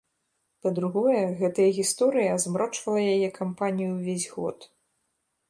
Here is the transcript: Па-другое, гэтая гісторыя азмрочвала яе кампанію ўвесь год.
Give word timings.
Па-другое, 0.67 1.19
гэтая 1.41 1.65
гісторыя 1.79 2.29
азмрочвала 2.39 3.01
яе 3.13 3.29
кампанію 3.39 3.91
ўвесь 3.93 4.27
год. 4.41 4.57